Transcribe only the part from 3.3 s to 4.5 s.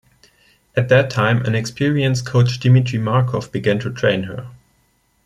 began to train her.